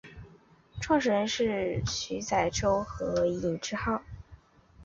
[0.79, 4.01] 创始人是徐载弼和尹致昊。